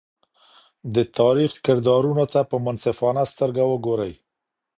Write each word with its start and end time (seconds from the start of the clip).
د 0.95 0.97
تاریخ 1.17 1.51
کردارونو 1.65 2.25
ته 2.33 2.39
په 2.49 2.55
منصفانه 2.65 3.23
سترګه 3.31 3.63
وګورئ. 3.71 4.13